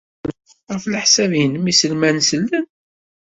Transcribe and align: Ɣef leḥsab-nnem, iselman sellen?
Ɣef 0.73 0.83
leḥsab-nnem, 0.87 1.65
iselman 1.71 2.17
sellen? 2.29 2.65